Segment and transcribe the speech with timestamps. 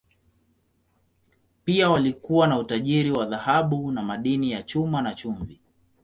[1.65, 5.59] Pia walikuwa na utajiri wa dhahabu na madini ya chuma, na chumvi.